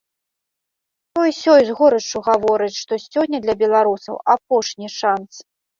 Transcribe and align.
Той-сёй 1.17 1.61
з 1.69 1.77
горыччу 1.81 2.17
гаворыць, 2.31 2.73
што 2.81 2.93
сёння 3.11 3.37
для 3.47 3.55
беларусаў 3.65 4.15
апошні 4.39 4.87
шанц. 5.01 5.29